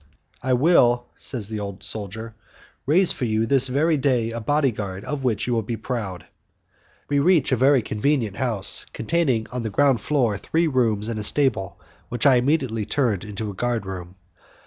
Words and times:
"I 0.41 0.53
will," 0.53 1.05
says 1.15 1.47
the 1.47 1.59
old 1.59 1.83
soldier, 1.83 2.33
"raise 2.87 3.11
for 3.11 3.25
you 3.25 3.45
this 3.45 3.67
very 3.67 3.97
day 3.97 4.31
a 4.31 4.39
body 4.39 4.71
guard 4.71 5.05
of 5.05 5.23
which 5.23 5.45
you 5.45 5.53
will 5.53 5.61
be 5.61 5.77
proud." 5.77 6.25
We 7.07 7.19
reach 7.19 7.51
a 7.51 7.55
very 7.55 7.83
convenient 7.83 8.37
house, 8.37 8.87
containing 8.93 9.45
on 9.51 9.61
the 9.61 9.69
ground 9.69 10.01
floor 10.01 10.39
three 10.39 10.67
rooms 10.67 11.07
and 11.07 11.19
a 11.19 11.23
stable, 11.23 11.79
which 12.09 12.25
I 12.25 12.37
immediately 12.37 12.83
turned 12.87 13.23
into 13.23 13.51
a 13.51 13.53
guard 13.53 13.85
room. 13.85 14.15